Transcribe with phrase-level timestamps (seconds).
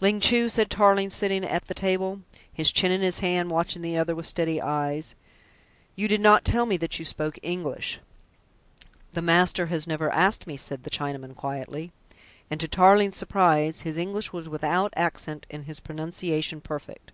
[0.00, 3.98] "Ling Chu," said Tarling, sitting at the table, his chin in his hand, watching the
[3.98, 5.14] other with steady eyes,
[5.94, 8.00] "you did not tell me that you spoke English."
[9.12, 11.92] "The master has never asked me," said the Chinaman quietly,
[12.50, 17.12] and to Tarling's surprise his English was without accent and his pronunciation perfect.